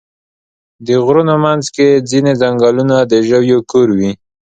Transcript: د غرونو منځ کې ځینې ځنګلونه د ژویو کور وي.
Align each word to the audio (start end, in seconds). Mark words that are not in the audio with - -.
د 0.85 0.87
غرونو 1.05 1.35
منځ 1.45 1.65
کې 1.75 1.87
ځینې 2.09 2.31
ځنګلونه 2.41 2.95
د 3.11 3.13
ژویو 3.27 3.59
کور 3.71 3.87
وي. 3.99 4.11